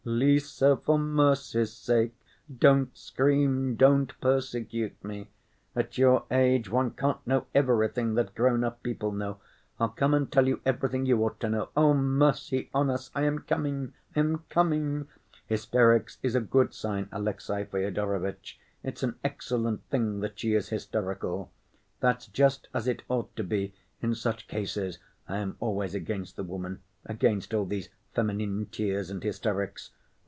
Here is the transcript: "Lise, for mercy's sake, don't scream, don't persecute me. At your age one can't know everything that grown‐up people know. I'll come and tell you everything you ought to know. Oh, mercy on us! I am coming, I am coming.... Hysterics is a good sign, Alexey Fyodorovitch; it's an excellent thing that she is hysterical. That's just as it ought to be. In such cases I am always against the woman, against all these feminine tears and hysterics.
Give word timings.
"Lise, 0.03 0.63
for 0.83 0.97
mercy's 0.97 1.71
sake, 1.71 2.15
don't 2.59 2.97
scream, 2.97 3.75
don't 3.75 4.19
persecute 4.19 5.01
me. 5.03 5.29
At 5.75 5.95
your 5.99 6.25
age 6.31 6.71
one 6.71 6.89
can't 6.91 7.25
know 7.27 7.45
everything 7.53 8.15
that 8.15 8.33
grown‐up 8.33 8.81
people 8.81 9.11
know. 9.11 9.39
I'll 9.79 9.89
come 9.89 10.15
and 10.15 10.31
tell 10.31 10.47
you 10.47 10.59
everything 10.65 11.05
you 11.05 11.23
ought 11.23 11.39
to 11.41 11.49
know. 11.49 11.69
Oh, 11.77 11.93
mercy 11.93 12.71
on 12.73 12.89
us! 12.89 13.11
I 13.13 13.25
am 13.25 13.43
coming, 13.43 13.93
I 14.15 14.21
am 14.21 14.39
coming.... 14.49 15.07
Hysterics 15.45 16.17
is 16.23 16.33
a 16.33 16.41
good 16.41 16.73
sign, 16.73 17.07
Alexey 17.11 17.63
Fyodorovitch; 17.65 18.59
it's 18.81 19.03
an 19.03 19.19
excellent 19.23 19.83
thing 19.91 20.19
that 20.21 20.39
she 20.39 20.55
is 20.55 20.69
hysterical. 20.69 21.51
That's 21.99 22.25
just 22.25 22.69
as 22.73 22.87
it 22.87 23.03
ought 23.07 23.35
to 23.35 23.43
be. 23.43 23.75
In 24.01 24.15
such 24.15 24.47
cases 24.47 24.97
I 25.29 25.37
am 25.37 25.57
always 25.59 25.93
against 25.93 26.37
the 26.37 26.43
woman, 26.43 26.81
against 27.05 27.53
all 27.53 27.65
these 27.67 27.89
feminine 28.15 28.65
tears 28.65 29.09
and 29.09 29.23
hysterics. 29.23 29.91